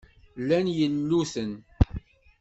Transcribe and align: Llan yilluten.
Llan 0.43 0.67
yilluten. 0.77 1.51